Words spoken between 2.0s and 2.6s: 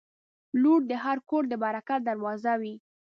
دروازه